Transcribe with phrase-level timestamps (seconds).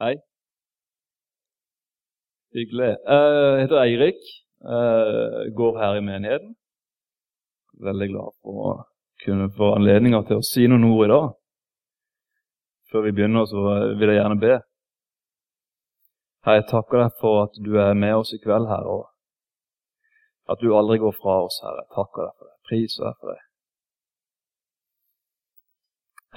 [0.00, 0.14] Hei.
[2.54, 2.96] Hyggelig.
[3.06, 4.20] Jeg heter Eirik.
[4.64, 6.54] Uh, går her i menigheten.
[7.86, 8.70] Veldig glad for å
[9.24, 11.26] kunne få anledninger til å si noen ord i dag.
[12.92, 13.64] Før vi begynner, så
[14.00, 14.54] vil jeg gjerne be.
[16.46, 19.04] Herre, jeg takker deg for at du er med oss i kveld her, og
[20.48, 21.84] at du aldri går fra oss, Herre.
[21.84, 22.56] Jeg takker deg for det.
[22.70, 23.42] Priser deg for det.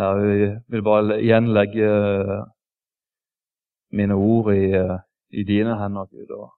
[0.02, 1.94] Herre, vi vil bare igjen legge
[3.94, 4.66] mine ord i,
[5.40, 6.50] i dine hender, Gud, og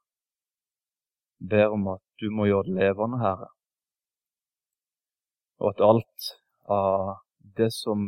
[1.50, 3.50] ber om at du må gjøre det levende, Herre.
[5.60, 6.32] Og at alt
[6.72, 7.16] av
[7.58, 8.08] det som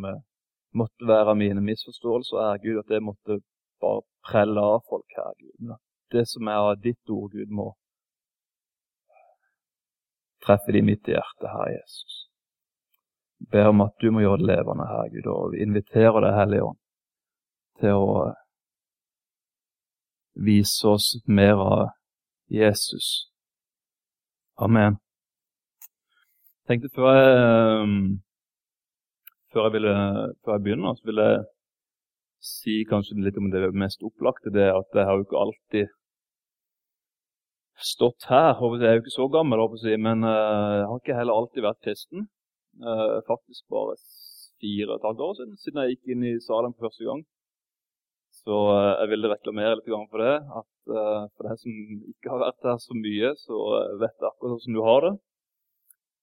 [0.78, 3.40] måtte være mine misforståelser, er Gud, at det måtte
[3.82, 5.76] bare prelle av folk her, Gud.
[6.12, 7.72] Det som er av ditt ord, Gud, må
[10.46, 12.23] treffe de midt i hjertet, Herre Jesus.
[13.40, 16.38] Jeg ber om at du må gjøre det levende Herre Gud, og vi inviterer deg,
[16.40, 16.80] Hellige Ånd,
[17.82, 18.12] til å
[20.46, 21.84] vise oss mer av
[22.54, 23.30] Jesus.
[24.58, 24.98] Amen.
[26.67, 27.28] Jeg tenkte før jeg,
[29.53, 29.94] før jeg, ville,
[30.44, 31.45] før jeg begynner, så vil jeg
[32.47, 34.52] si kanskje litt om det mest opplagte.
[34.53, 35.94] Det at jeg har jo ikke alltid
[37.78, 38.58] stått her.
[38.58, 39.64] Jeg er jo ikke så gammel,
[40.02, 42.28] men jeg har ikke heller alltid vært kristen.
[43.30, 43.95] Faktisk bare
[44.62, 47.22] fire og et halvt år siden, siden jeg gikk inn i Salem for første gang.
[48.48, 50.36] Så jeg ville reklamere litt for det.
[50.56, 50.92] At
[51.36, 51.80] for deg som
[52.14, 53.58] ikke har vært her så mye, så
[54.00, 55.14] vet jeg akkurat hvordan du har det.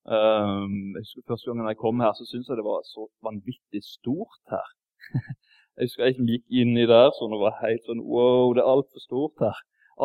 [0.09, 4.41] Jeg husker Første gangen jeg kom her, så syntes jeg det var så vanvittig stort
[4.55, 4.73] her.
[5.75, 8.69] Jeg husker jeg gikk inn i der sånn og var helt sånn Wow, det er
[8.71, 9.57] altfor stort her.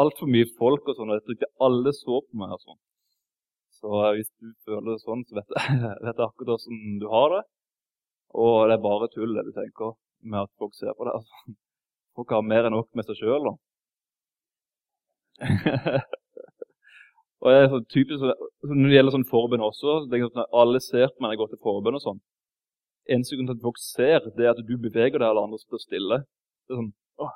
[0.01, 1.11] Altfor mye folk og sånn.
[1.11, 2.55] og Jeg tror ikke alle så på meg.
[2.55, 2.79] og sånn.
[3.77, 7.35] Så hvis du føler det sånn, så vet jeg, vet jeg akkurat hvordan du har
[7.35, 7.43] det.
[8.43, 9.93] Og det er bare tull det du tenker
[10.25, 11.21] med at folk ser på deg.
[11.21, 11.55] Altså.
[12.19, 13.45] Folk har mer enn nok med seg sjøl.
[17.39, 18.19] og det er sånn typisk,
[18.67, 21.41] Når det gjelder sånn forbønn også, så sånn at alle ser på meg når jeg
[21.43, 22.19] går til forbønn og sånn
[23.13, 25.81] eneste grunn til at folk ser, det er at du beveger deg, eller andre står
[25.83, 26.21] stille.
[26.67, 27.29] Det er sånn Å,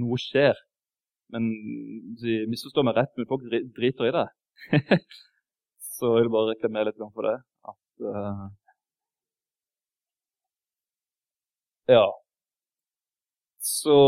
[0.00, 0.60] noe skjer.
[1.34, 1.48] Men
[2.22, 4.26] de misforstår meg rett, men folk driter i det.
[5.96, 7.36] så jeg vil bare reklamere litt for det.
[7.72, 8.46] At uh,
[11.88, 12.06] Ja.
[13.68, 13.98] Så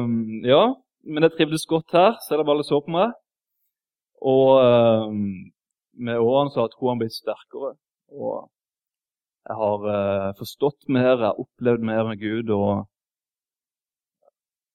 [0.00, 0.62] um, Ja.
[1.02, 3.14] Men jeg trivdes godt her, selv om alle så på meg.
[4.20, 5.22] Og um,
[5.96, 7.72] med årene så har troen blitt sterkere.
[8.12, 8.50] Og
[9.48, 12.52] jeg har uh, forstått mer, jeg har opplevd mer med Gud.
[12.52, 12.84] og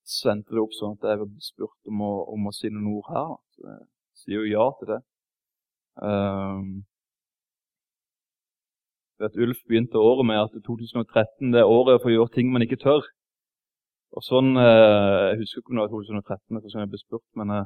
[0.05, 3.09] sendte det opp sånn at jeg ble spurt om å, om å si noen ord
[3.09, 3.31] her.
[3.55, 3.85] Så jeg
[4.21, 4.99] sier jo ja til det.
[5.95, 6.67] Um,
[9.21, 12.65] vet, Ulf begynte året med at 2013 det er året for å gjøre ting man
[12.65, 13.07] ikke tør.
[14.15, 17.51] Og sånn, uh, Jeg husker ikke om det var 2013 for jeg ble spurt, men
[17.51, 17.65] uh,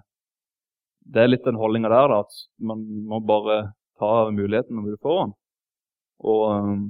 [1.10, 2.40] det er litt den holdninga der at
[2.72, 3.60] man må bare
[4.02, 5.34] ta muligheten når du får den.
[6.30, 6.84] Og um,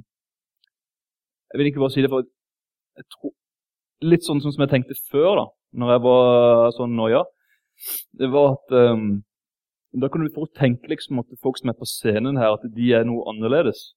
[1.50, 3.34] jeg vil ikke bare si det, for jeg tror,
[4.04, 7.24] litt sånn som jeg tenkte før, da når jeg var sånn noia,
[8.18, 9.10] det var at um,
[9.90, 12.92] Da kan du fort tenke liksom at folk som er på scenen her, at de
[12.94, 13.96] er noe annerledes.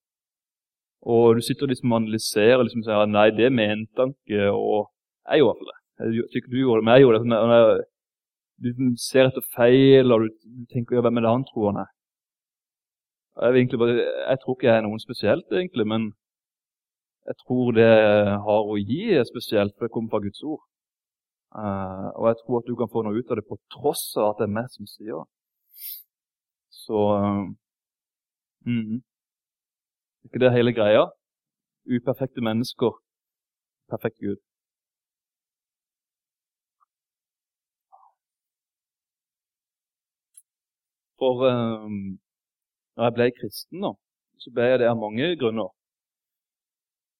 [1.05, 4.47] Og du sitter liksom analyserer og liksom sier nei, det mente han ikke.
[4.57, 4.87] Og
[5.29, 5.79] jeg gjorde i hvert fall det.
[6.03, 7.27] Jeg tykker du gjorde det, men jeg gjorde det.
[7.31, 7.83] Når jeg,
[8.63, 8.69] du
[9.09, 10.27] ser etter feil, og du,
[10.73, 11.89] tenker ja, hvem er det han tror han er?
[13.43, 13.95] Jeg, bare,
[14.29, 16.11] jeg, tror ikke jeg er noen spesielt, egentlig, men
[17.25, 17.89] jeg tror det
[18.45, 20.61] har å gi spesielt, for det kommer fra Guds ord.
[21.53, 24.31] Uh, og jeg tror at du kan få noe ut av det på tross av
[24.31, 25.27] at det er meg som sier det.
[26.83, 27.43] Så uh,
[28.65, 29.01] mm -hmm.
[30.25, 31.03] ikke det hele greia?
[31.85, 32.91] Uperfekte mennesker,
[33.89, 34.41] perfekt Gud.
[41.23, 42.19] For um,
[42.97, 43.93] når jeg ble kristen, da,
[44.43, 45.71] så ble jeg det av mange grunner.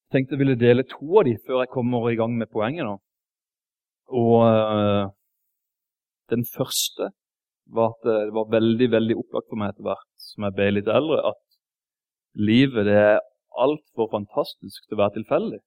[0.04, 2.90] Jeg tenkte jeg ville dele to av de før jeg kommer i gang med poenget.
[2.90, 2.98] da.
[4.14, 5.06] Og øh,
[6.34, 7.14] den første
[7.78, 10.92] var at det var veldig veldig opplagt for meg etter hvert som jeg ble litt
[10.92, 11.42] eldre, at
[12.50, 13.24] livet det er
[13.64, 15.62] altfor fantastisk til å være tilfeldig.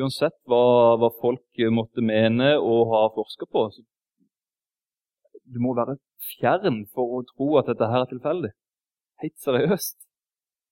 [0.00, 3.84] Uansett hva, hva, folk måtte mene og ha forska på, så
[5.54, 5.98] du må være
[6.36, 8.52] fjern for å tro at dette her er tilfeldig.
[9.22, 9.98] Helt seriøst.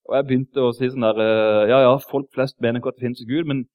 [0.09, 3.01] Og jeg begynte å si sånn der eh, Ja, ja, folk flest mener ikke at
[3.01, 3.67] det finnes Gud, men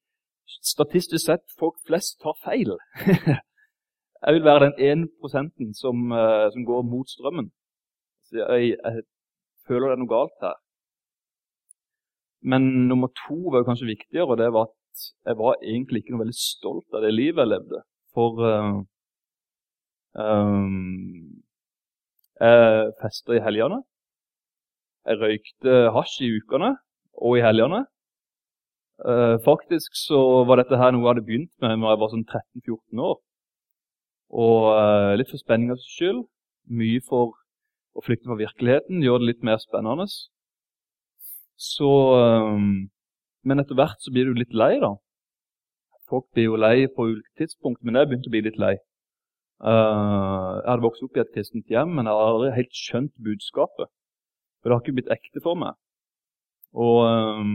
[0.65, 2.73] statistisk sett, folk flest tar feil.
[4.23, 7.51] jeg vil være den ene prosenten som, eh, som, går mot strømmen.
[8.33, 9.03] Jeg, jeg
[9.67, 10.57] føler det er noe galt her.
[12.44, 16.15] Men nummer to var jo kanskje viktigere, og det var at jeg var egentlig ikke
[16.15, 17.83] noe veldig stolt av det livet jeg levde.
[18.13, 18.81] For uh,
[20.19, 21.42] um,
[22.39, 23.81] jeg festa i helgene.
[25.07, 26.74] Jeg røykte hasj i ukene
[27.19, 27.83] og i helgene.
[29.04, 32.27] Uh, faktisk så var dette her noe jeg hadde begynt med da jeg var sånn
[32.27, 33.18] 13-14 år.
[34.33, 36.24] Og uh, litt for spenningas skyld.
[36.71, 37.33] Mye for
[37.94, 40.07] å flykte fra virkeligheten, gjøre det litt mer spennende.
[41.60, 42.89] Så um,
[43.44, 44.94] Men etter hvert så blir du litt lei, da.
[46.07, 48.77] Folk blir jo lei på ulike tidspunkt, men jeg begynte å bli litt lei.
[49.63, 53.13] Uh, jeg hadde vokst opp i et kristent hjem, men jeg har aldri helt skjønt
[53.24, 53.88] budskapet.
[54.60, 55.77] For det har ikke blitt ekte for meg.
[56.75, 57.54] Og um,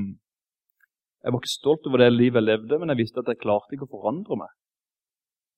[1.20, 3.76] jeg var ikke stolt over det livet jeg levde, men jeg visste at jeg klarte
[3.76, 4.54] ikke å forandre meg.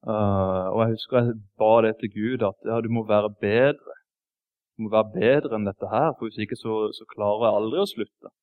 [0.00, 3.96] Uh, og jeg husker jeg ba det til Gud, at ja, du må være bedre.
[4.74, 7.82] Du må være bedre enn dette her, for hvis ikke så, så klarer jeg aldri
[7.82, 8.34] å slutte.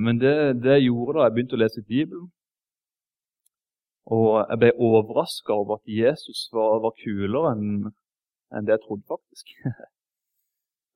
[0.00, 0.30] Men det,
[0.64, 2.30] det jeg gjorde da jeg begynte å lese Bibelen,
[4.08, 7.90] og jeg ble overraska over at Jesus var, var kulere enn
[8.56, 9.50] en det jeg trodde, faktisk.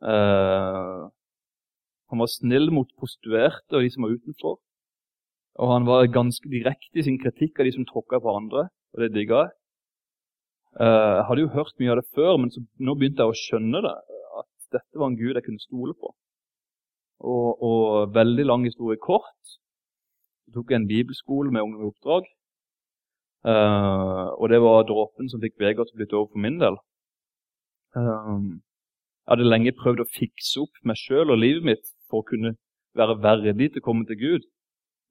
[0.09, 1.09] uh,
[2.13, 4.57] han var snill mot prostituerte og de som var utenfor.
[5.61, 9.05] Og han var ganske direkte i sin kritikk av de som tråkka på andre, og
[9.05, 9.55] det digga jeg.
[10.81, 13.41] Uh, jeg hadde jo hørt mye av det før, men så, nå begynte jeg å
[13.43, 13.97] skjønne det.
[14.41, 16.15] At dette var en gud jeg kunne stole på.
[17.29, 19.59] Og, og veldig lang historie kort.
[20.49, 22.25] Jeg tok en bibelskole med Ungdom i oppdrag.
[23.43, 26.77] Uh, og det var dråpen som fikk Vegard til å flytte over for min del.
[27.99, 28.63] Um,
[29.23, 32.55] jeg hadde lenge prøvd å fikse opp meg sjøl og livet mitt for å kunne
[32.99, 34.47] være verdig til å komme til Gud.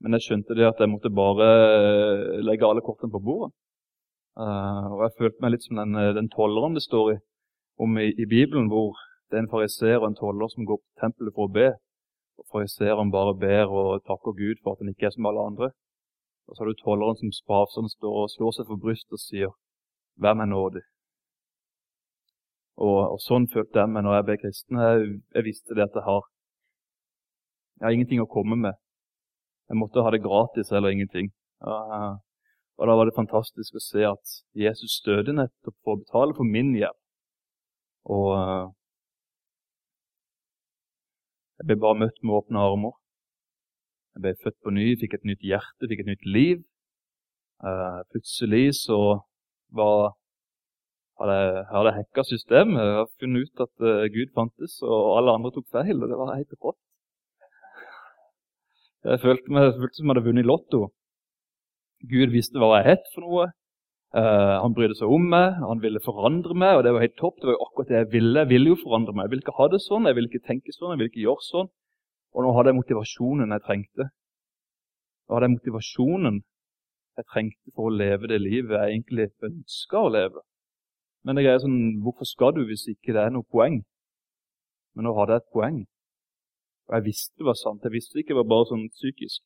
[0.01, 1.49] Men jeg skjønte det at jeg måtte bare
[2.41, 3.51] legge alle kortene på bordet.
[4.39, 7.15] Uh, og Jeg følte meg litt som den, eh, den tolleren det står i,
[7.83, 8.95] om i, i, Bibelen, hvor
[9.29, 11.67] det er en fariseer og en toller som går på tempelet for å be.
[12.39, 15.71] Og Fariseeren bare ber og takker Gud for at han ikke er som alle andre.
[16.51, 19.51] Og så har du tolleren som spavsende står og slår seg for brystet og sier
[20.19, 20.87] 'Vær meg nådig'.
[22.85, 24.81] Og, og, Sånn følte jeg meg når jeg ble kristen.
[24.83, 26.23] Jeg, jeg visste det at jeg har
[27.79, 28.75] Jeg har ingenting å komme med.
[29.69, 31.31] Jeg måtte ha det gratis eller ingenting.
[31.63, 32.19] Uh,
[32.77, 36.43] og Da var det fantastisk å se at Jesus døde nettopp for å betale for
[36.43, 36.99] min gjeld.
[38.05, 38.67] Og uh,
[41.57, 43.00] jeg ble bare møtt med åpne armer.
[44.15, 46.63] Jeg ble født på ny, fikk et nytt hjerte, fikk et nytt liv.
[47.61, 48.99] Uh, plutselig så
[49.71, 50.15] var
[51.21, 52.81] hadde jeg, hadde hacka systemet.
[52.81, 56.01] Jeg hadde funnet ut at uh, Gud fantes, og alle andre tok feil.
[56.01, 56.79] og Det var helt rått.
[59.11, 60.81] Jeg følte meg følte som jeg hadde vunnet i Lotto.
[62.11, 63.47] Gud visste hva jeg het for noe.
[64.11, 67.37] Uh, han brydde seg om meg, han ville forandre meg, og det var helt topp.
[67.39, 68.41] Det var jo akkurat det jeg ville.
[68.43, 69.25] Jeg ville jo forandre meg.
[69.25, 71.47] Jeg ville ikke ha det sånn, jeg ville ikke tenke sånn, jeg ville ikke gjøre
[71.47, 71.71] sånn.
[72.31, 74.07] Og nå hadde jeg motivasjonen jeg trengte.
[75.27, 76.41] Nå hadde jeg motivasjonen
[77.19, 80.43] jeg trengte for å leve det livet jeg egentlig ønska å leve.
[81.27, 83.81] Men det er sånn, hvorfor skal du hvis ikke det er noe poeng?
[84.95, 85.81] Men nå hadde jeg et poeng.
[86.89, 87.83] Og jeg visste det var sant.
[87.85, 89.43] Jeg visste det ikke var bare sånn psykisk.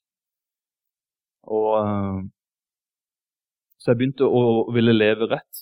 [1.52, 1.70] Og...
[1.82, 2.24] Uh,
[3.86, 5.60] så jeg begynte å ville leve rett.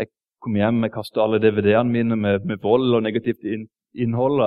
[0.00, 0.08] Jeg
[0.40, 4.40] kom hjem, jeg kastet alle DVD-ene mine med, med, vold og negativt innhold.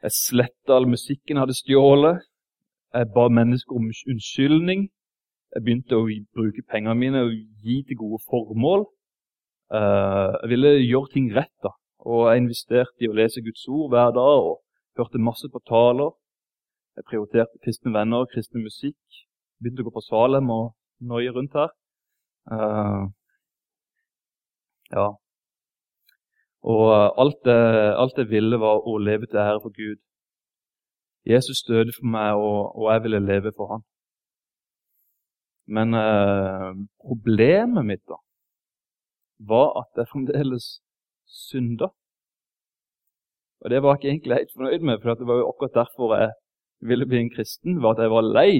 [0.00, 2.22] Jeg sletta all musikken jeg hadde stjålet.
[2.94, 4.88] Jeg ba mennesker om unnskyldning.
[5.54, 6.06] Jeg begynte å
[6.36, 8.86] bruke pengene mine og gi til gode formål.
[9.76, 11.54] Eh, jeg ville gjøre ting rett.
[11.62, 11.74] da.
[12.08, 14.62] Og jeg investerte i å lese Guds ord hver dag og
[14.96, 16.10] hørte masse på taler.
[16.96, 19.00] Jeg prioriterte kristne venner og kristne musikk.
[19.60, 21.70] Begynte å gå på Salem og noie rundt her.
[22.50, 23.12] Uh,
[24.96, 25.10] ja.
[26.62, 27.60] Og alt det,
[28.02, 30.00] alt jeg ville, var å leve til ære for Gud.
[31.28, 33.86] Jesus døde for meg, og, og jeg ville leve for han.
[35.70, 36.70] Men eh,
[37.06, 38.18] problemet mitt da,
[39.52, 40.66] var at jeg fremdeles
[41.24, 41.88] synda.
[43.60, 46.16] Og det var jeg ikke egentlig helt fornøyd med, for det var jo akkurat derfor
[46.16, 46.30] jeg
[46.90, 48.52] ville bli en kristen, var at jeg var lei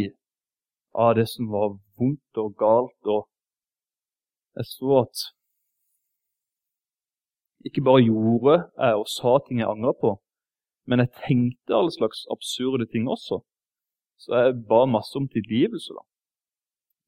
[0.94, 3.28] av det som var vondt og galt og
[4.58, 5.20] jeg så at
[7.66, 10.14] ikke bare gjorde jeg og sa ting jeg angra på,
[10.88, 13.40] men jeg tenkte alle slags absurde ting også.
[14.20, 15.92] Så jeg ba masse om tilgivelse.
[15.96, 16.02] da.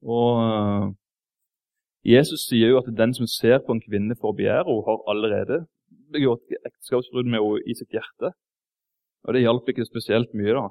[0.02, 0.87] Og uh,
[2.04, 5.04] Jesus sier jo at den som ser på en kvinne for å begjære, hun har
[5.12, 5.59] allerede
[6.12, 8.32] begått ekteskapsbrudd med henne i sitt hjerte.
[9.23, 10.64] Og det hjalp ikke spesielt mye, da.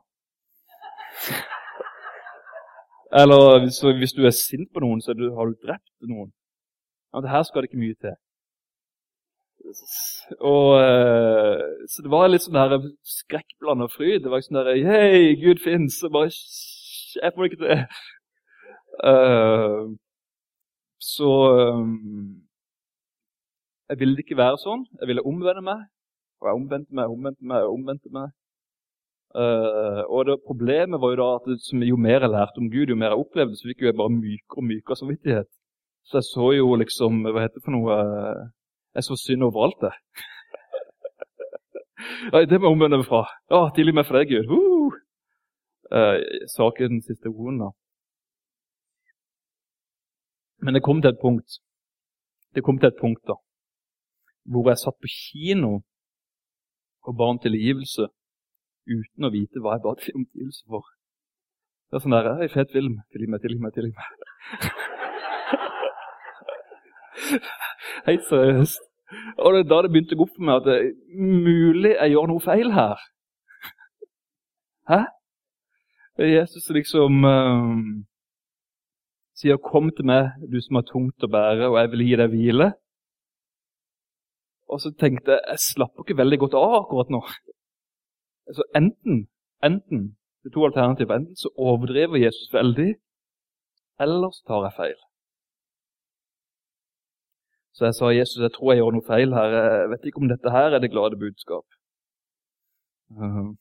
[3.21, 6.31] Eller hvis, hvis, du er sint på noen, så har du drept noen
[7.11, 8.15] at her skal det ikke mye til.
[10.39, 14.23] Og, uh, så det var litt sånn der skrekkblanda fryd.
[14.23, 15.99] Det var ikke sånn der Hei, Gud fins!
[16.07, 17.83] Og bare Jeg får det ikke til.
[19.01, 19.91] Uh,
[21.01, 21.31] så
[21.75, 22.41] um,
[23.89, 24.85] Jeg ville ikke være sånn.
[25.01, 25.87] Jeg ville omvende meg.
[26.41, 28.31] Og jeg omvendte meg, omvendte meg, omvendte meg.
[29.31, 32.89] Uh, og det, Problemet var jo da at det, jo mer jeg lærte om Gud,
[32.91, 35.49] jo mer jeg opplevde, så fikk jeg bare mykere og mykere samvittighet.
[36.09, 37.97] Så jeg så jo liksom Hva heter det for noe
[38.95, 39.93] Jeg så synd overalt, det.
[42.33, 43.23] Nei, det må jeg omvende meg fra.
[43.51, 44.51] Ja, Tilgi meg for deg, Gud.
[44.51, 44.97] Uh!
[45.91, 46.17] Uh,
[46.47, 47.69] sa den siste ordet, da.
[50.61, 51.57] Men det kom til et punkt
[52.55, 53.33] Det kom til et punkt da,
[54.45, 55.71] hvor jeg satt på kino
[57.01, 58.05] og ba om tilgivelse
[58.85, 60.85] uten å vite hva jeg ba om tilgivelse for.
[61.89, 62.99] Det er sånn der, ei fet film.
[63.11, 64.91] Tilgi meg, tilgi meg, tilgi meg.
[68.07, 68.83] Helt seriøst.
[69.37, 70.91] Og det er da det begynte å gå opp for meg at det er
[71.47, 73.01] mulig jeg gjør noe feil her.
[74.91, 75.01] Hæ?
[76.21, 78.05] Jesus liksom um,
[79.35, 82.33] sier 'Kom til meg, du som har tungt å bære, og jeg vil gi deg
[82.33, 82.71] hvile'.
[84.71, 87.21] Og så tenkte jeg jeg slapper ikke veldig godt av akkurat nå.
[88.47, 89.27] Altså Enten,
[89.63, 91.15] enten det er to alternativer.
[91.15, 92.95] Enten så overdriver Jesus veldig,
[93.99, 94.99] eller så tar jeg feil.
[97.73, 99.53] Så jeg sa Jesus, jeg tror jeg gjør noe feil her.
[99.57, 101.65] Jeg vet ikke om dette her er det glade budskap.
[103.15, 103.53] Uh,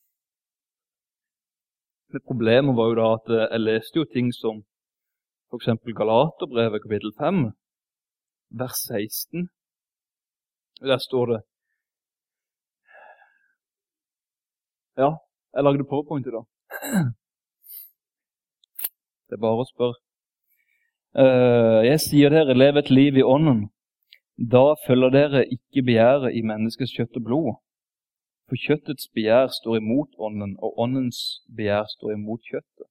[2.11, 4.64] men problemet var jo da at jeg leste jo ting som
[5.50, 5.69] f.eks.
[6.00, 7.38] Galaterbrevet kapittel 5,
[8.62, 9.49] vers 16.
[10.90, 11.40] Der står det
[14.99, 15.11] Ja,
[15.55, 16.45] jeg lagde powerpoint i dag.
[19.31, 19.97] Det er bare å spørre.
[21.14, 23.69] Uh, jeg sier dere, lev et liv i ånden.
[24.40, 27.49] Da følger dere ikke begjæret i menneskets kjøtt og blod.
[28.49, 31.18] For kjøttets begjær står imot ånden, og åndens
[31.56, 32.88] begjær står imot kjøttet.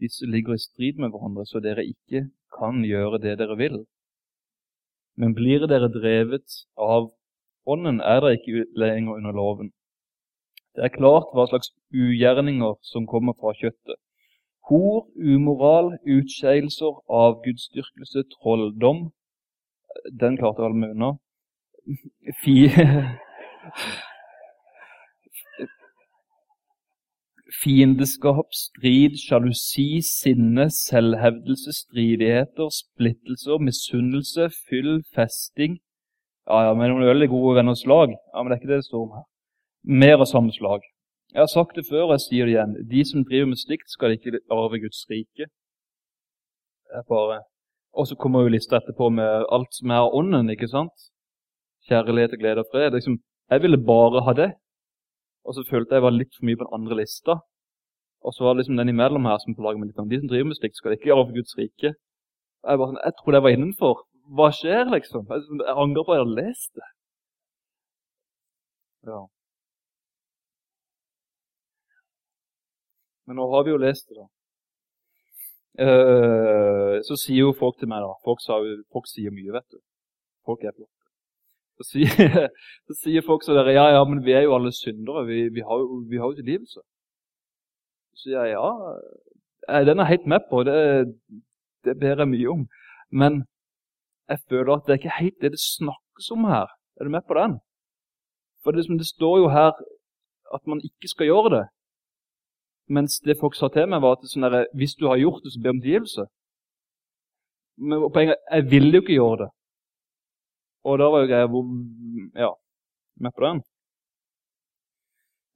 [0.00, 3.76] Disse ligger i strid med hverandre, så dere ikke kan gjøre det dere vil.
[5.20, 6.48] Men blir dere drevet
[6.80, 7.12] av
[7.68, 9.72] ånden, er dere ikke lenger under loven.
[10.72, 14.00] Det er klart hva slags ugjerninger som kommer fra kjøttet.
[14.70, 19.10] Hor, umoral, utskeielser, avgudsdyrkelse, trolldom
[20.20, 21.10] Den klarte vel meg unna.
[27.60, 35.80] fiendeskap, strid, sjalusi, sinne, selvhevdelse, stridigheter, splittelser, misunnelse, fyll, festing
[36.48, 38.10] Ja, ja, men noen veldig gode venners lag.
[38.10, 39.26] Ja, men det er ikke det det står om her.
[40.02, 40.86] Mer av samme slag.
[41.30, 42.72] Jeg har sagt det før, og jeg sier det igjen.
[42.90, 45.46] De som driver med slikt, skal ikke arve Guds rike.
[46.90, 47.44] Det er bare...
[47.98, 51.08] Og så kommer jo lista etterpå med alt som er av ånden, ikke sant?
[51.90, 52.94] Kjærlighet, og glede og fred.
[52.94, 53.18] Liksom,
[53.50, 54.50] jeg ville bare ha det.
[55.44, 57.40] Og så følte jeg var litt for mye på den andre lista.
[58.20, 59.98] Og så var det liksom den imellom her som plager med litt.
[60.12, 61.90] De som driver med slikt, skal ikke gjøre for Guds rike.
[61.90, 64.02] Jeg, bare, sånn, jeg trodde jeg var innenfor.
[64.38, 65.26] Hva skjer, liksom?
[65.32, 66.90] Jeg, jeg angrer på at jeg hadde lest det.
[69.10, 69.20] Ja.
[73.26, 74.28] Men nå har vi jo lest det, da.
[75.78, 78.58] Uh, så sier jo folk til meg, da Folk, sa,
[78.92, 79.78] folk sier mye, vet du.
[80.46, 80.96] Folk er flotte.
[81.80, 82.48] Så sier,
[82.88, 85.24] så sier folk så dere, ja, ja, men vi er jo alle syndere.
[85.28, 86.82] Vi, vi har jo, har jo tilgivelse.
[88.10, 90.64] Så sier jeg ja, den er helt med på.
[90.66, 90.76] Det,
[91.86, 92.66] det ber jeg mye om.
[93.10, 93.44] Men
[94.28, 96.68] jeg føler at det er ikke helt det det snakkes om her.
[97.00, 97.58] Er du med på den?
[98.62, 99.72] For det, det står jo her
[100.54, 101.66] at man ikke skal gjøre det.
[102.90, 105.52] Mens det folk sa til meg, var at sånn der, hvis du har gjort det,
[105.54, 106.26] så be om tilgivelse.
[107.80, 109.50] Men poenget jeg ville jo ikke gjøre det.
[110.88, 111.64] Og da var jo greia hvor
[112.40, 112.50] Ja,
[113.20, 113.62] med på den.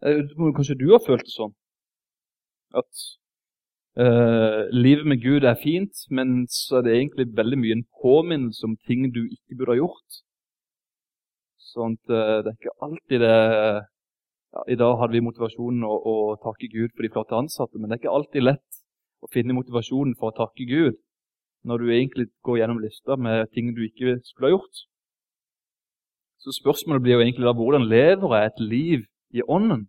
[0.05, 0.21] Eh,
[0.57, 1.55] kanskje du har følt det sånn?
[2.77, 3.05] At
[4.01, 8.67] uh, livet med Gud er fint, men så er det egentlig veldig mye en påminnelse
[8.69, 10.19] om ting du ikke burde ha gjort.
[11.73, 13.39] Sånn at uh, det er ikke alltid det
[14.55, 17.91] ja, I dag hadde vi motivasjonen å, å, takke Gud for de flotte ansatte, men
[17.91, 18.83] det er ikke alltid lett
[19.25, 21.01] å finne motivasjonen for å takke Gud
[21.65, 24.85] når du egentlig går gjennom lista med ting du ikke skulle ha gjort.
[26.45, 29.87] Så spørsmålet blir jo egentlig da hvordan lever jeg et liv i ånden?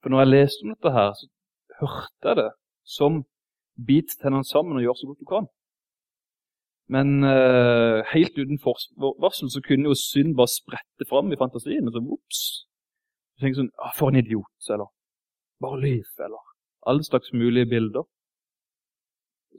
[0.00, 2.50] For når jeg leste om dette her, så hørte jeg det
[2.96, 3.24] som
[3.76, 5.50] bit tennene sammen og gjør så godt du kan.
[6.92, 11.88] Men uh, helt uten forvarsel så kunne jo synd bare sprette fram i fantasien.
[11.88, 12.42] og så, ups,
[13.34, 14.90] du tenker sånn ah, 'For en idiot', eller
[15.60, 16.42] 'bare lyv', eller
[16.86, 18.04] alle slags mulige bilder.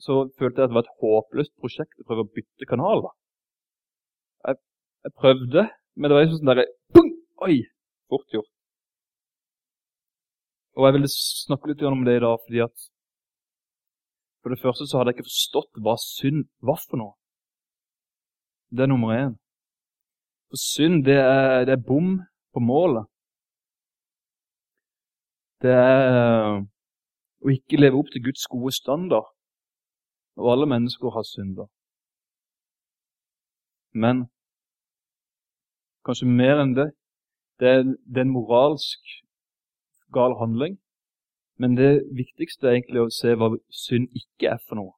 [0.06, 3.06] Så følte jeg at det var et håpløst prosjekt å prøve å bytte kanal.
[3.06, 3.12] da.
[4.48, 4.56] Jeg,
[5.06, 5.62] jeg prøvde,
[5.96, 6.68] men det var liksom sånn derre
[7.44, 7.58] Oi!
[8.10, 8.50] Fort gjort.
[10.78, 12.86] Og jeg ville snakke litt om det i dag, fordi at
[14.42, 17.14] for det første så hadde jeg ikke forstått hva synd var for noe.
[18.74, 19.36] Det er nummer én.
[20.52, 22.18] For synd, det er, det er bom
[22.54, 23.08] på målet.
[25.64, 26.60] Det er
[27.44, 29.30] å ikke leve opp til Guds gode standard.
[30.36, 31.70] Og alle mennesker har synder.
[33.94, 34.26] Men
[36.06, 36.90] kanskje mer enn det,
[37.60, 39.14] det er, det er en moralsk
[40.14, 40.80] gal handling.
[41.62, 44.96] Men det viktigste er egentlig å se hva synd ikke er for noe.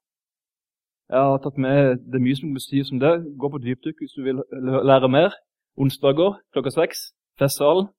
[1.12, 3.14] Jeg har tatt med Det mye som beskrives som det.
[3.38, 4.42] Gå på dypdykk hvis du vil
[4.90, 5.36] lære mer.
[5.78, 7.12] Onsdager klokka seks.
[7.38, 7.92] Festsalen.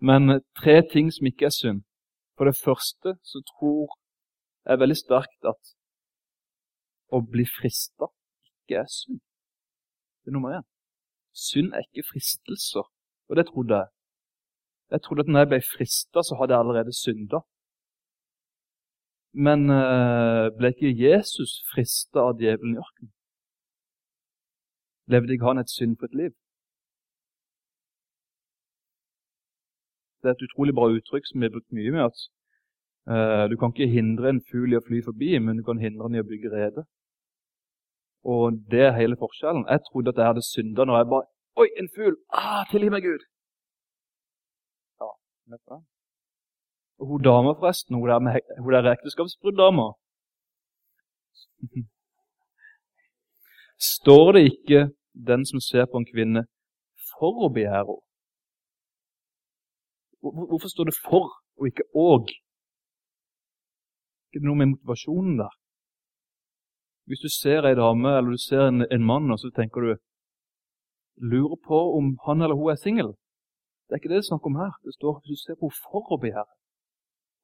[0.00, 1.82] Men tre ting som ikke er synd.
[2.36, 3.94] For det første så tror
[4.66, 5.74] jeg veldig sterkt at
[7.14, 8.08] å bli frista
[8.64, 9.20] ikke er synd.
[10.24, 10.66] Det er nummer én.
[11.34, 12.86] Synd er ikke fristelser.
[13.28, 13.90] Og det trodde jeg.
[14.90, 17.40] Jeg trodde at når jeg ble frista, så hadde jeg allerede synda.
[19.46, 23.12] Men uh, ble ikke Jesus frista av djevelen i ørkenen?
[25.10, 26.32] Levde ikke han et syndfritt liv?
[30.24, 32.02] Det er et utrolig bra uttrykk som vi har brukt mye med.
[32.08, 32.18] at
[33.12, 36.08] uh, Du kan ikke hindre en fugl i å fly forbi, men du kan hindre
[36.08, 36.84] den i å bygge rede.
[38.24, 39.66] Og det er hele forskjellen.
[39.68, 41.26] Jeg trodde at jeg hadde synda når jeg bare
[41.60, 42.16] Oi, en fugl!
[42.34, 43.22] Ah, tilgi meg, Gud!
[45.02, 45.10] Ja,
[45.52, 45.76] vet du.
[46.98, 49.86] Og hun dama, forresten, hun der, med, hun der ekteskapsbrudd-dama
[53.94, 54.80] Står det ikke
[55.28, 56.42] 'den som ser på en kvinne
[57.12, 58.13] for å begjære henne'?
[60.24, 62.28] Hvorfor står det 'for' og ikke 'og'?
[64.32, 65.52] Er det noe med motivasjonen der?
[67.06, 69.90] Hvis du ser ei dame eller du ser en, en mann, og så tenker du
[71.16, 73.10] lurer på om han eller hun er singel.
[73.84, 74.72] Det er ikke det det er snakk om her.
[74.84, 76.54] Det står hvis du ser på henne for å begjære.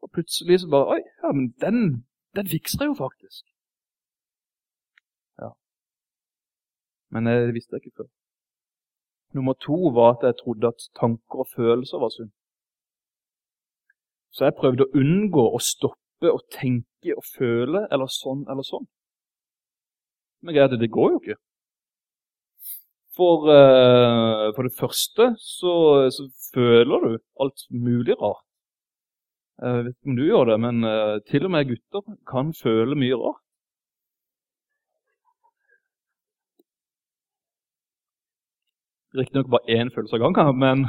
[0.02, 1.78] Og plutselig så bare Oi, ja, men den,
[2.36, 3.42] den fikser jeg jo faktisk.
[5.42, 5.50] Ja.
[7.12, 8.10] Men det visste jeg ikke før.
[9.36, 12.32] Nummer to var at jeg trodde at tanker og følelser var synd.
[14.30, 18.86] Så jeg prøvde å unngå å stoppe å tenke og føle eller sånn eller sånn.
[20.44, 21.38] Men greit, det går jo ikke.
[23.18, 25.72] For, uh, for det første så,
[26.14, 27.10] så, føler du
[27.42, 28.46] alt mulig rart.
[29.60, 32.96] Jeg vet ikke om du gjør det, men uh, til og med gutter kan føle
[32.96, 33.42] mye rart.
[39.18, 40.86] Riktignok bare én følelse av gangen, men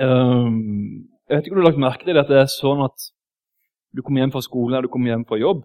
[0.00, 3.10] um, Jeg vet ikke om du har lagt merke til at det er sånn at
[3.96, 5.64] du kommer hjem fra skolen eller du kommer hjem fra jobb,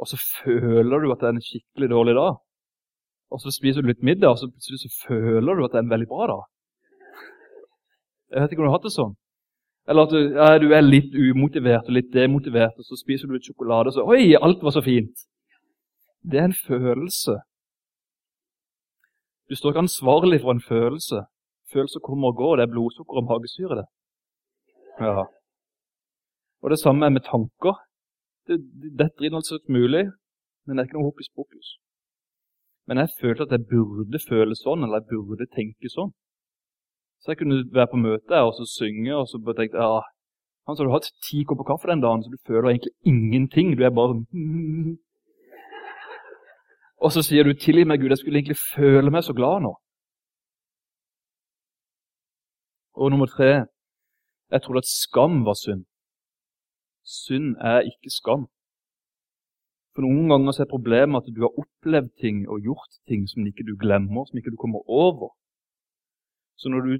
[0.00, 2.40] og så føler du at det er en skikkelig dårlig dag.
[3.32, 5.86] Og så spiser du litt middag, og så plutselig så føler du at det er
[5.86, 6.42] en veldig bra dag.
[8.34, 9.16] Jeg vet ikke om du har hatt det sånn.
[9.88, 13.36] Eller at du, ja, du er litt umotivert og litt demotivert, og så spiser du
[13.36, 15.26] litt sjokolade, og så Oi, alt var så fint!
[16.24, 17.36] Det er en følelse.
[19.48, 21.24] Du står ikke ansvarlig for en følelse.
[21.74, 22.56] Følelser kommer og går.
[22.56, 23.86] Det er blodsukker og magesyre, det.
[25.00, 25.24] Ja.
[26.62, 27.80] Og det samme er med tanker.
[28.48, 28.58] Det
[29.00, 30.04] detter inn alt mulig,
[30.64, 31.68] men det er ikke noe hokus pokus.
[32.86, 36.12] Men jeg følte at jeg burde føle sånn, eller jeg burde tenke sånn.
[37.20, 40.02] Så jeg kunne være på møte og så synge, og så bare tenkte ja,
[40.64, 43.74] Hans, har du hatt ti kopper kaffe den dagen, så du føler egentlig ingenting.
[43.76, 44.94] Du er bare sånn
[47.04, 49.74] Og så sier du 'tilgi meg, Gud, jeg skulle egentlig føle meg så glad nå'.
[52.94, 53.66] Og nummer tre
[54.50, 55.84] jeg trodde at skam var synd.
[57.04, 58.44] Synd er ikke skam.
[59.94, 63.66] For noen ganger er problemet at du har opplevd ting og gjort ting som ikke
[63.68, 65.28] du glemmer, som ikke du kommer over.
[66.60, 66.92] Så når du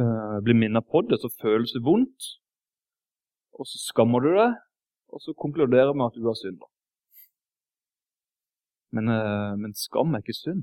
[0.00, 2.20] øh, blir minnet på det, så føles det vondt,
[3.58, 4.52] og så skammer du deg,
[5.12, 6.66] og så konkluderer med at du har synda.
[8.94, 10.62] Men, øh, men skam er ikke synd.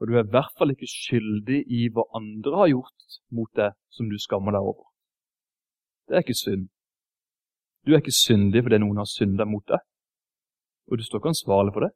[0.00, 3.76] Og du er i hvert fall ikke skyldig i hva andre har gjort mot deg
[3.92, 4.86] som du skammer deg over.
[6.08, 6.68] Det er ikke synd.
[7.84, 9.84] Du er ikke syndig fordi noen har syndet mot deg.
[10.88, 11.92] Og du står ikke ansvarlig for det.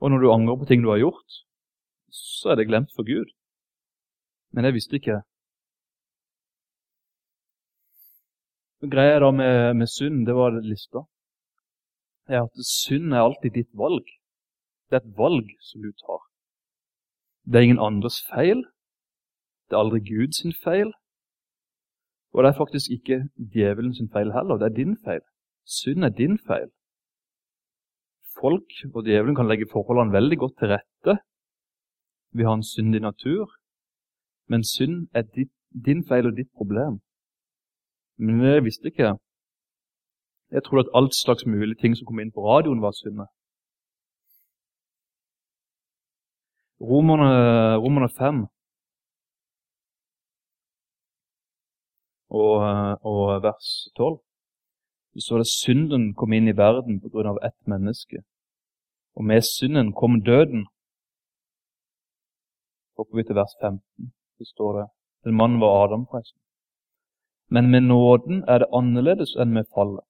[0.00, 1.40] Og når du angrer på ting du har gjort,
[2.12, 3.32] så er det glemt for Gud.
[4.54, 5.18] Men jeg visste ikke.
[8.86, 11.02] Greia da med, med synd, det var lista,
[12.28, 14.06] er at synd er alltid ditt valg.
[14.88, 16.22] Det er et valg som du tar.
[17.46, 18.64] Det er ingen andres feil.
[19.66, 20.92] Det er aldri Guds feil.
[22.32, 23.18] Og det er faktisk ikke
[23.54, 25.24] djevelens feil heller, det er din feil.
[25.64, 26.70] Synd er din feil.
[28.40, 31.14] Folk og djevelen kan legge forholdene veldig godt til rette.
[32.36, 33.48] Vi har en syndig natur,
[34.50, 35.54] men synd er ditt,
[35.86, 37.00] din feil og ditt problem.
[38.18, 39.16] Men jeg visste ikke
[40.50, 40.64] jeg.
[40.64, 43.26] Trodde at alt slags mulige ting som kom inn på radioen, var synde.
[46.80, 47.30] Romerne,
[47.84, 48.46] Romerne 5
[52.28, 52.56] og,
[53.10, 54.18] og vers 12
[55.16, 58.18] så står det synden kom inn i verden på grunn av ett menneske.
[59.16, 60.66] Og med synden kom døden.
[62.98, 64.86] Hopper vi til vers 15, så står det
[65.24, 66.40] Den mannen var Adam, forresten.
[67.48, 70.04] Men med nåden er det annerledes enn med fallet.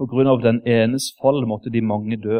[0.00, 2.38] På grunn av den enes fall måtte de mange dø.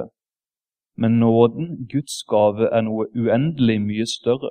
[0.97, 4.49] Men nåden, Guds gave, er noe uendelig mye større.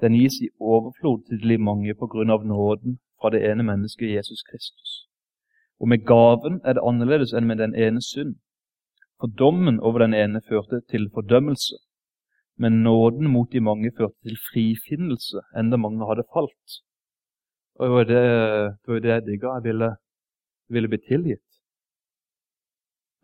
[0.00, 4.14] Den gis i overflod til de mange på grunn av nåden fra det ene mennesket,
[4.14, 4.94] Jesus Kristus.
[5.76, 8.38] Og med gaven er det annerledes enn med den ene synd.
[9.20, 11.76] For dommen over den ene førte til fordømmelse,
[12.56, 16.80] men nåden mot de mange førte til frifinnelse, enda mange hadde falt.
[17.76, 19.56] Og det var var det jeg digga.
[19.60, 19.96] Jeg ville,
[20.68, 21.51] ville bli tilgitt.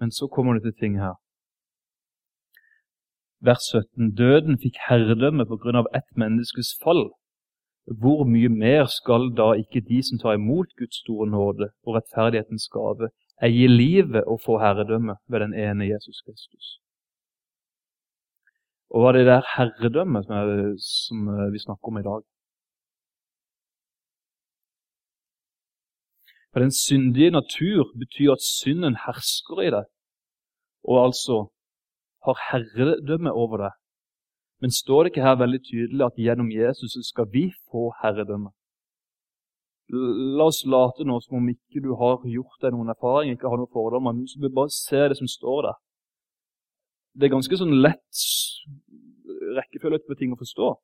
[0.00, 1.16] Men så kommer det til ting her.
[3.40, 4.14] Vers 17.
[4.18, 7.04] Døden fikk herredømme på grunn av ett menneskes fall.
[8.02, 12.66] Hvor mye mer skal da ikke de som tar imot Guds store nåde og rettferdighetens
[12.74, 13.08] gave,
[13.46, 16.66] eie livet og få herredømme ved den ene Jesus Kristus?
[18.90, 22.26] Og hva er det der herredømmet som, som vi snakker om i dag?
[26.52, 29.84] For Den syndige natur betyr at synden hersker i deg,
[30.88, 31.36] og altså
[32.26, 33.74] har herredømme over deg.
[34.60, 38.50] Men står det ikke her veldig tydelig at gjennom Jesus skal vi få herredømme?
[40.38, 43.60] La oss late nå som om ikke du har gjort deg noen erfaring, ikke har
[43.60, 45.78] noen fordommer, men så bare se det som står der.
[47.16, 48.24] Det er ganske sånn lett
[49.58, 50.74] rekkefølge på ting å forstå.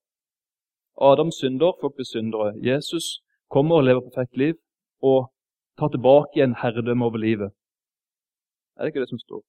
[1.11, 2.55] Adam synder, folk blir syndere.
[2.62, 3.18] Jesus
[3.50, 4.55] kommer og lever perfekt liv
[5.03, 5.29] og
[5.78, 7.50] tar tilbake igjen herredømme over livet.
[8.76, 9.42] Er det ikke det som står?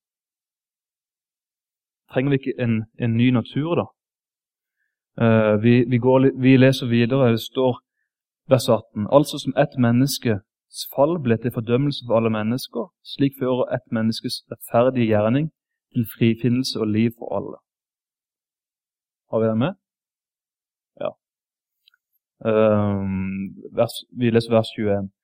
[2.12, 3.86] Trenger vi ikke en, en ny natur, da?
[5.22, 7.32] Uh, vi, vi, går, vi, leser videre.
[7.32, 7.80] Det står
[8.50, 9.08] vers 18.
[9.18, 14.44] Altså som ett menneskes fall ble til fordømmelse for alle mennesker, slik fører ett menneskes
[14.52, 15.50] rettferdige gjerning
[15.94, 17.58] til frifinnelse og liv for alle.
[19.32, 19.74] Har vi det med?
[21.02, 21.12] Ja.
[22.48, 23.06] Uh,
[23.80, 25.15] vers, vi leser vers 21.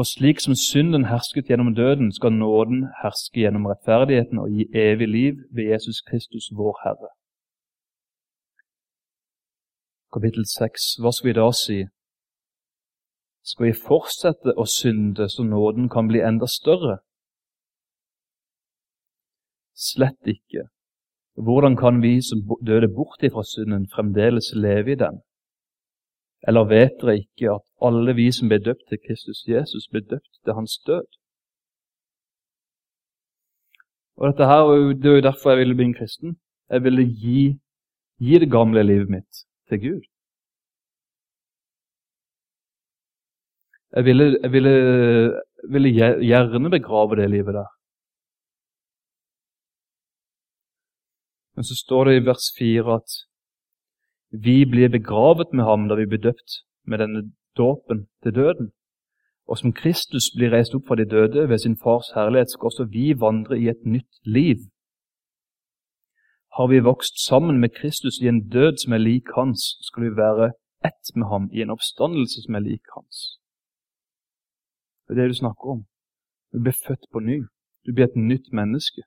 [0.00, 5.08] For slik som synden hersket gjennom døden, skal nåden herske gjennom rettferdigheten og gi evig
[5.08, 7.10] liv ved Jesus Kristus, vår Herre.
[10.14, 10.86] Kapittel 6.
[11.04, 11.78] Hva skal vi da si?
[13.50, 17.02] Skal vi fortsette å synde så nåden kan bli enda større?
[19.90, 20.70] Slett ikke.
[21.36, 25.20] Hvordan kan vi som døde bort ifra synden, fremdeles leve i den?
[26.48, 30.34] Eller vet dere ikke at alle vi som ble døpt til Kristus Jesus, ble døpt
[30.44, 31.08] til hans død?
[34.20, 34.62] Og dette her,
[35.02, 36.40] Det er jo derfor jeg ville bli en kristen.
[36.70, 37.58] Jeg ville gi,
[38.20, 39.32] gi det gamle livet mitt
[39.68, 40.02] til Gud.
[43.96, 44.74] Jeg ville, jeg ville,
[45.72, 45.90] ville
[46.30, 47.70] gjerne begrave det livet der.
[51.54, 53.10] Men så står det i vers 4 at
[54.46, 56.50] vi blir begravet med ham da vi blir døpt
[56.86, 57.22] med denne
[57.62, 58.70] dåpen til døden.
[59.50, 62.84] Og som Kristus blir reist opp fra de døde ved sin fars herlighet, skal også
[62.96, 64.58] vi vandre i et nytt liv.
[66.56, 70.16] Har vi vokst sammen med Kristus i en død som er lik hans, skal vi
[70.24, 70.52] være
[70.88, 73.16] ett med ham i en oppstandelse som er lik hans.
[75.04, 75.80] Det er det du snakker om.
[76.52, 77.38] Du blir født på ny.
[77.86, 79.02] Du blir et nytt menneske.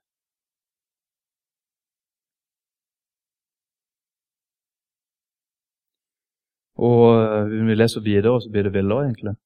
[6.76, 9.36] Og hvis vi leser videre, så blir det villere, egentlig.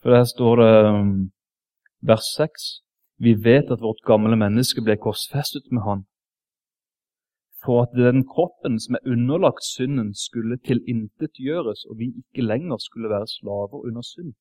[0.00, 1.30] For der står det um,
[2.00, 2.66] vers 6.
[3.18, 6.04] Vi vet at vårt gamle menneske ble korsfestet med Han,
[7.64, 13.08] for at den kroppen som er underlagt synden, skulle tilintetgjøres, og vi ikke lenger skulle
[13.10, 14.34] være slaver under synd.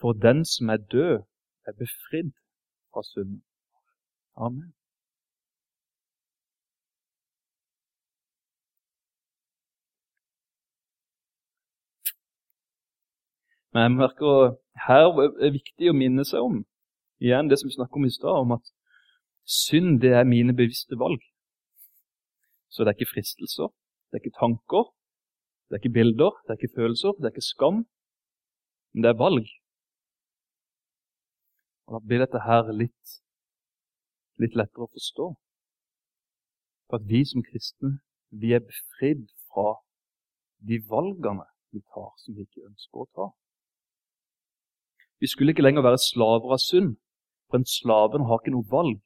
[0.00, 1.22] For den som er død,
[1.68, 2.32] er befridd
[2.92, 3.42] fra synden.
[4.36, 4.74] Amen.
[13.72, 16.60] Men jeg merker at her er viktig å minne seg om
[17.22, 18.72] igjen det som vi snakket om i stad, om at
[19.48, 21.22] synd det er mine bevisste valg.
[22.68, 23.70] Så det er ikke fristelser,
[24.10, 24.90] det er ikke tanker,
[25.68, 27.82] det er ikke bilder, det er ikke følelser, det er ikke skam,
[28.92, 29.48] men det er valg.
[31.86, 33.16] Og Da blir dette her litt,
[34.40, 35.28] litt lettere å forstå.
[36.88, 37.98] For at vi som kristne,
[38.32, 39.78] vi er befridd fra
[40.68, 43.28] de valgene vi tar som vi ikke ønsker å ta.
[45.22, 46.96] Vi skulle ikke lenger være slaver av synd,
[47.48, 49.02] for en slaven har ikke noe valg.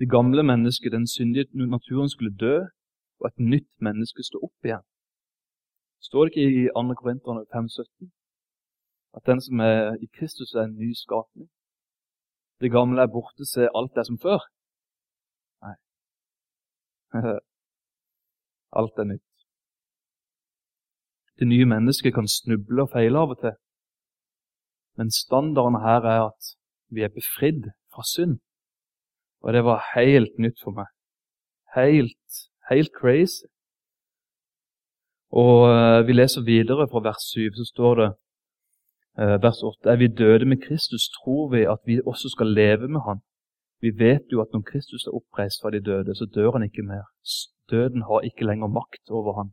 [0.00, 2.56] Det gamle mennesket, den syndige naturen, skulle dø,
[3.20, 4.86] og et nytt menneske stå opp igjen.
[6.06, 6.94] Står det ikke i 2.
[7.02, 8.08] Korinterne 5,17
[9.16, 11.50] at den som er i Kristus, er en ny skapning?
[12.60, 14.40] Det gamle er borte, se alt er som før.
[15.64, 15.76] Nei.
[18.78, 19.34] alt er nytt.
[21.38, 23.58] Det nye mennesket kan snuble og feile av og til.
[24.98, 26.52] Men standarden her er at
[26.94, 28.38] vi er befridd fra synd.
[29.42, 30.88] Og det var helt nytt for meg.
[31.76, 32.26] Helt,
[32.70, 33.46] helt crazy.
[35.30, 38.08] Og uh, vi leser videre fra vers 7, så står det
[39.20, 42.88] uh, vers 8 Er vi døde med Kristus, tror vi at vi også skal leve
[42.88, 43.20] med Han.
[43.80, 46.82] Vi vet jo at når Kristus er oppreist fra de døde, så dør han ikke
[46.82, 47.04] mer.
[47.70, 49.50] Døden har ikke lenger makt over han.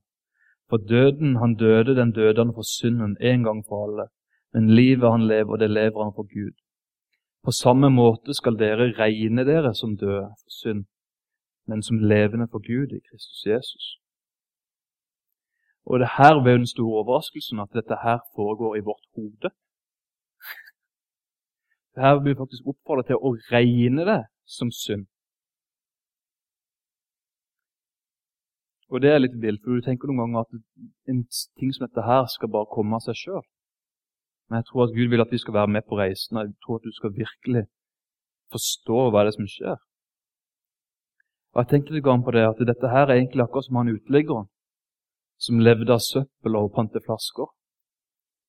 [0.69, 4.05] For døden han døde, den døde han for synden en gang for alle.
[4.55, 6.55] Men livet han lever, det lever han for Gud.
[7.43, 10.85] På samme måte skal dere regne dere som døde for synd,
[11.67, 13.85] men som levende for Gud i Kristus Jesus.
[15.85, 19.49] Og det her ved den store overraskelsen at dette her foregår i vårt hode.
[22.03, 24.21] Her blir faktisk oppfordret til å regne det
[24.57, 25.05] som synd.
[28.91, 31.21] Og det er litt vilt, for du tenker noen ganger at en
[31.59, 33.45] ting som dette her skal bare komme av seg sjøl.
[34.49, 36.53] Men jeg tror at Gud vil at vi skal være med på reisen, og jeg
[36.63, 37.63] tror at du skal virkelig
[38.53, 39.77] forstå hva det er som skjer.
[41.53, 44.49] Og Jeg tenkte litt på det, at dette her er egentlig akkurat som han uteliggeren
[45.45, 47.47] som levde av søppel og panteflasker.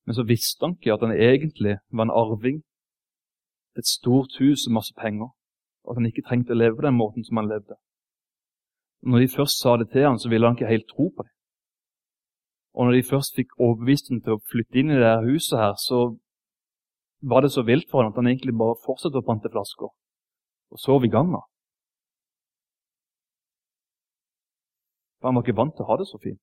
[0.05, 2.61] Men så visste han ikke at han egentlig var en arving
[3.77, 5.29] et stort hus og masse penger,
[5.83, 7.77] og at han ikke trengte å leve på den måten som han levde.
[9.05, 11.33] Når de først sa det til han, så ville han ikke helt tro på det.
[12.77, 15.73] Og når de først fikk overbevist ham til å flytte inn i det huset her,
[15.81, 15.99] så
[17.31, 20.81] var det så vilt for ham at han egentlig bare fortsatte å pante flasker og
[20.83, 21.41] sov i gangen.
[25.17, 26.41] For han var ikke vant til å ha det så fint.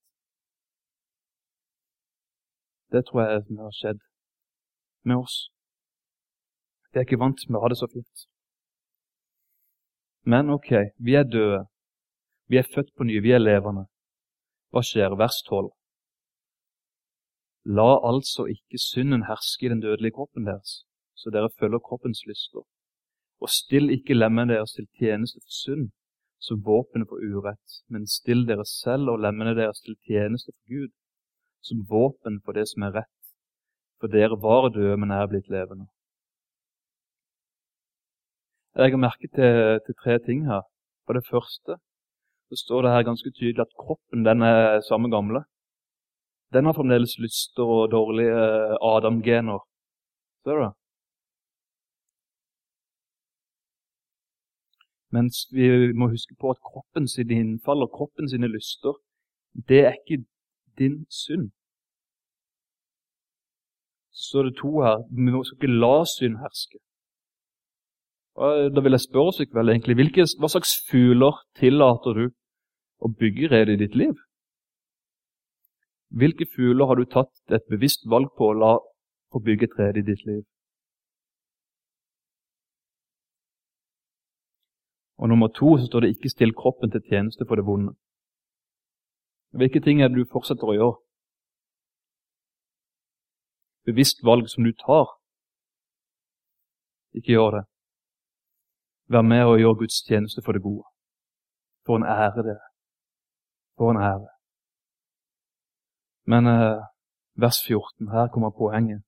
[2.91, 4.03] Det tror jeg har skjedd
[5.07, 5.37] med oss.
[6.91, 8.27] Vi er ikke vant med å ha det så fint.
[10.27, 11.65] Men ok, vi er døde.
[12.51, 13.87] Vi er født på ny, vi er levende.
[14.75, 15.15] Hva skjer?
[15.19, 15.71] Vers 12.
[17.65, 20.85] La altså ikke synden herske i den dødelige kroppen deres,
[21.17, 22.65] så dere følger kroppens lyster.
[23.41, 25.89] Og still ikke lemmene deres til tjeneste for synd,
[26.39, 30.93] som våpen for urett, men still dere selv og lemmene deres til tjeneste for Gud,
[31.63, 33.21] som våpen for det som er rett.
[34.01, 35.87] For dere var døde, men er blitt levende.
[38.75, 40.63] Jeg legger merke til, til, tre ting her.
[41.07, 41.77] For det første
[42.49, 45.45] så står det her ganske tydelig at kroppen den er samme gamle.
[46.55, 49.61] Den har fremdeles lyster og dårlige eh, Adam-gener.
[50.45, 50.73] Ser du det?
[55.17, 55.67] Mens vi
[55.99, 58.95] må huske på at kroppen sin innfall og kroppen sine lyster,
[59.69, 60.25] det er ikke
[60.79, 61.51] din synd.
[64.11, 64.97] Så står det to her.
[65.11, 66.79] Vi skal ikke la synd herske.
[68.75, 72.25] Da vil jeg spørre oss vel egentlig, hvilke, hva slags fugler tillater du
[72.99, 74.15] å bygge rede i ditt liv?
[76.09, 78.75] Hvilke fugler har du tatt et bevisst valg på å la
[79.33, 80.43] få bygge et rede i ditt liv?
[85.19, 87.97] Og nummer to så står det 'ikke still kroppen til tjeneste for det vonde'.
[89.59, 90.97] Hvilke ting er det du fortsetter å gjøre?
[93.87, 95.07] Bevisst valg som du tar.
[97.15, 97.65] Ikke gjør det.
[99.13, 100.85] Vær med og gjør Guds tjeneste for det gode.
[101.87, 102.67] For en ære det er.
[103.77, 104.34] For en ære.
[106.27, 106.81] Men eh,
[107.43, 109.03] vers 14, her kommer poenget.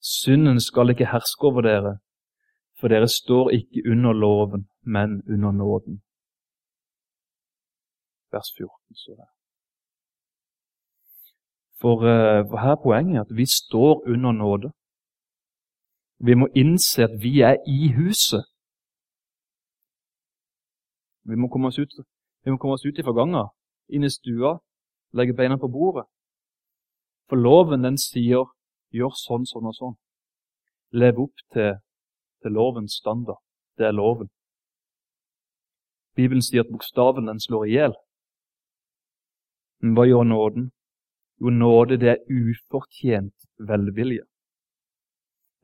[0.00, 1.98] Synden skal ikke herske over dere,
[2.78, 6.02] for dere står ikke under loven, men under nåden.
[8.32, 9.28] Vers 14 står det.
[11.80, 14.70] For, eh, for her er poenget at vi står under nåde.
[16.26, 18.44] Vi må innse at vi er i huset.
[21.24, 21.92] Vi må komme oss ut,
[22.44, 23.44] vi må ut ifra ganga,
[23.88, 24.58] inn i stua,
[25.12, 26.06] legge beina på bordet.
[27.28, 28.44] For loven den sier
[28.92, 29.98] 'gjør sånn, sånn og sånn'.
[31.00, 31.78] Lev opp til,
[32.42, 33.40] til lovens standard.
[33.78, 34.28] Det er loven.
[36.16, 37.94] Bibelen sier at bokstaven den slår i hjel.
[39.80, 40.70] Men hva gjør nåden?
[41.40, 44.24] Jo, nåde det er ufortjent velvilje.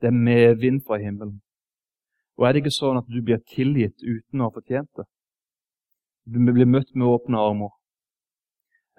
[0.01, 1.41] Det er medvind fra himmelen.
[2.37, 5.05] Og er det ikke sånn at du blir tilgitt uten å ha fortjent det?
[6.25, 7.71] Du blir møtt med åpne armer.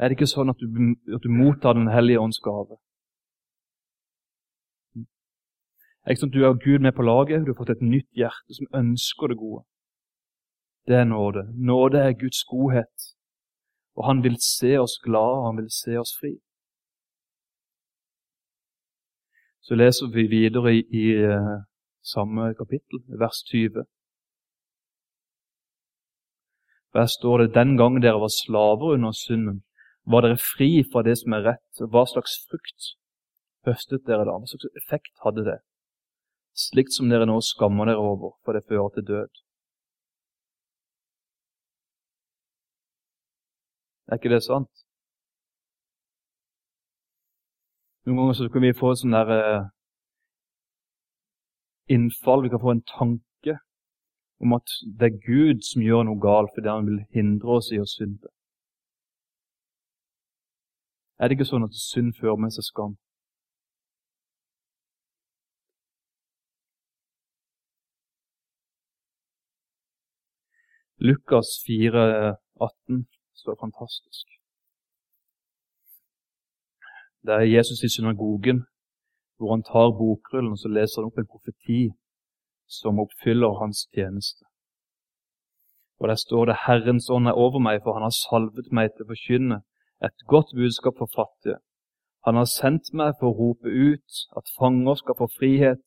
[0.01, 0.69] Er det ikke sånn at du,
[1.15, 2.79] at du mottar Den hellige ånds gave?
[6.05, 8.09] Er ikke sånn at Du er Gud med på laget, du har fått et nytt
[8.17, 9.67] hjerte som ønsker det gode.
[10.89, 11.45] Det er nåde.
[11.53, 13.11] Nåde er Guds godhet.
[14.01, 16.33] Og han vil se oss glade, han vil se oss fri.
[19.61, 21.61] Så leser vi videre i, i uh,
[22.03, 23.85] samme kapittel, vers 20.
[26.97, 29.61] Der står det den gang dere var slaver under synden,
[30.05, 31.83] var dere fri fra det som er rett.
[31.93, 32.95] Hva slags frukt
[33.69, 34.39] høstet dere da?
[34.39, 35.59] Hva slags effekt hadde det?
[36.57, 39.43] Slikt som dere nå skammer dere over, for det fører til død.
[44.11, 44.71] Er ikke det sant?
[48.07, 49.69] Noen ganger så kan vi få sånn der eh,
[51.95, 53.55] innfall, vi kan få en tanke
[54.43, 57.79] om at det er Gud som gjør noe galt fordi han vil hindre oss i
[57.79, 58.33] å synde.
[61.21, 62.95] Er det ikke sånn at synd fører med seg skam?
[71.05, 72.07] Lukas 4,
[72.69, 73.05] 18
[73.43, 74.27] står fantastisk.
[77.25, 78.65] Det er Jesus i synagogen,
[79.37, 81.83] hvor han tar bokrullen og så leser han opp en profeti
[82.81, 84.45] som oppfyller hans tjeneste.
[86.01, 89.05] Og Der står det 'Herrens ånd er over meg, for han har salvet meg til
[89.05, 89.59] å forkynne
[90.07, 91.63] et godt budskap for fattige'.
[92.27, 95.87] Han har sendt meg for å rope ut at fanger skal få frihet,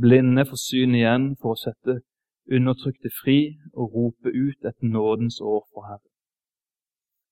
[0.00, 2.00] blinde får syn igjen, for å sette
[2.56, 3.38] undertrykte fri
[3.72, 6.12] og rope ut et nådens år for Herren.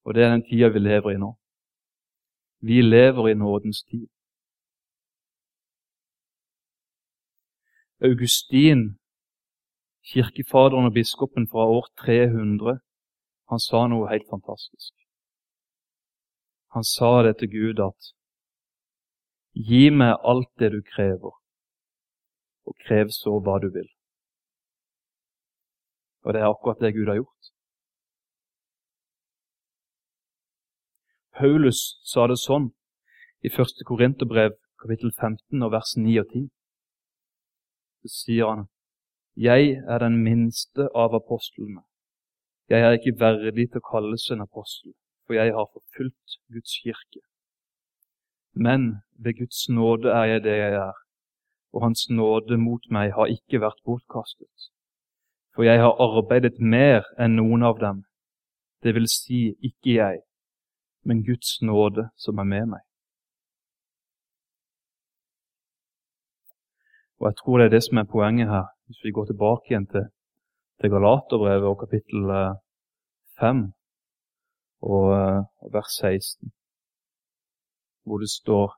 [0.04, 1.32] Og det er den tida vi lever i nå.
[2.60, 4.08] Vi lever i nådens tid.
[8.08, 8.98] Augustin,
[10.10, 12.78] kirkefaderen og biskopen fra år 300,
[13.50, 14.94] han sa noe helt fantastisk.
[16.76, 18.14] Han sa det til Gud at
[19.68, 21.32] Gi meg alt det du krever,
[22.68, 23.88] og krev så hva du vil.
[26.22, 27.50] Og det er akkurat det Gud har gjort.
[31.38, 32.70] Paulus sa det sånn
[33.46, 33.82] i 1.
[33.88, 36.46] Korinterbrev kapittel 15 og vers 9 og 10.
[38.02, 38.66] Så sier han
[39.38, 41.82] Jeg er den minste av apostlene.
[42.68, 44.92] Jeg er ikke verdig til å kalles en apostel,
[45.28, 47.20] for jeg har forfulgt Guds kirke.
[48.54, 50.96] Men ved Guds nåde er jeg det jeg er,
[51.72, 54.70] og Hans nåde mot meg har ikke vært bortkastet.
[55.54, 58.02] For jeg har arbeidet mer enn noen av dem,
[58.82, 60.20] det vil si ikke jeg,
[61.04, 62.84] men Guds nåde som er med meg.
[67.20, 69.86] Og Jeg tror det er det som er poenget her, hvis vi går tilbake igjen
[69.92, 70.06] til,
[70.80, 72.30] til Galaterbrevet og kapittel
[73.40, 73.77] 5 eh,
[74.82, 76.52] eh, og vers 16,
[78.04, 78.76] hvor det står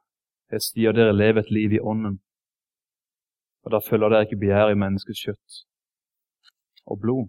[0.51, 2.17] Jeg stier dere leve et liv i Ånden,
[3.63, 5.59] og da følger dere ikke begjær i menneskets kjøtt
[6.91, 7.29] og blod.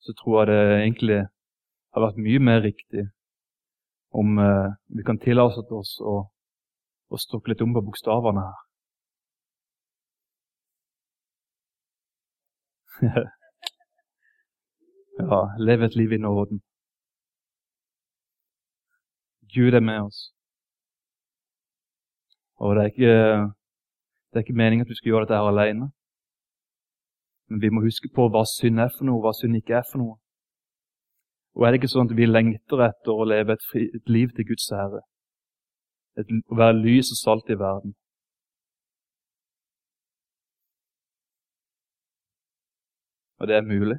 [0.00, 1.18] Så tror jeg det egentlig
[1.92, 3.04] har vært mye mer riktig
[4.20, 6.14] om eh, vi kan tillate oss å,
[7.12, 8.58] å stokke litt om på bokstavene her.
[15.20, 16.58] ja, leve et liv i nåden.
[19.54, 20.20] Gud er med oss.
[22.58, 23.16] Og det er ikke,
[24.28, 25.90] det er ikke meningen at vi skal gjøre dette her alene.
[27.48, 30.02] Men vi må huske på hva synd er for noe, hva synd ikke er for
[30.02, 30.16] noe.
[31.56, 34.34] Og er det ikke sånn at vi lengter etter å leve et, fri, et liv
[34.34, 35.04] til Guds ære?
[36.18, 37.92] å være lys og salt i verden.
[43.38, 43.98] Og det er mulig.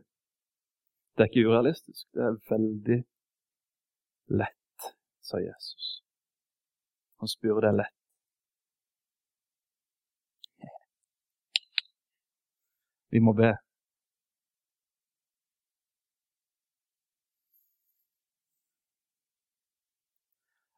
[1.16, 2.04] Det er ikke urealistisk.
[2.14, 3.00] Det er veldig
[4.42, 4.59] lett,
[5.30, 5.88] sa Jesus.
[7.20, 7.96] Han spør er lett.
[13.12, 13.54] Vi må be.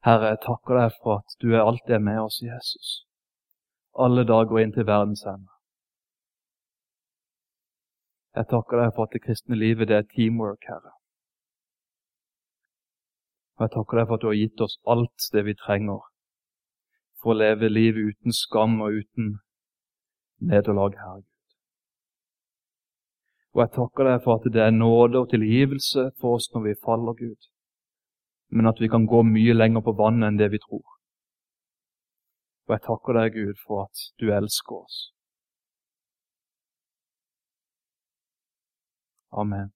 [0.06, 2.88] Herre, jeg takker deg for at du er alltid med oss, Jesus.
[4.04, 5.52] Alle dager inn til verdens ende.
[8.34, 10.96] Jeg takker deg for at det kristne livet det er teamwork, Herre.
[13.58, 16.00] Og jeg takker deg for at du har gitt oss alt det vi trenger
[17.22, 19.36] for å leve livet uten skam og uten
[20.42, 21.28] nederlag, Herre Gud.
[23.52, 26.80] Og jeg takker deg for at det er nåde og tilgivelse for oss når vi
[26.82, 27.52] faller, Gud
[28.52, 30.84] men at vi kan gå mye lenger på vannet enn det vi tror.
[32.68, 34.98] Og jeg takker deg, Gud, for at du elsker oss.
[39.32, 39.72] Amen.